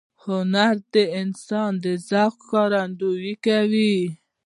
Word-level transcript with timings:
هنر 0.25 0.75
د 0.93 0.95
انسان 1.21 1.71
د 1.83 1.85
ذوق 2.09 2.35
ښکارندویي 2.45 3.33
کوي. 3.45 3.97